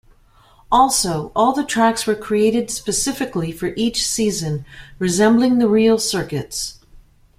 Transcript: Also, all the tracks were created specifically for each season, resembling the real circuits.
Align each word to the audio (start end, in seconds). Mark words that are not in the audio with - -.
Also, 0.71 1.31
all 1.35 1.53
the 1.53 1.63
tracks 1.63 2.07
were 2.07 2.15
created 2.15 2.71
specifically 2.71 3.51
for 3.51 3.67
each 3.77 4.03
season, 4.03 4.65
resembling 4.97 5.59
the 5.59 5.69
real 5.69 5.99
circuits. 5.99 6.79